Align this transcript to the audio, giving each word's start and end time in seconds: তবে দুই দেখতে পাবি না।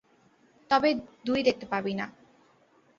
তবে 0.71 0.89
দুই 1.25 1.39
দেখতে 1.43 1.65
পাবি 1.65 1.93
না। 1.93 2.05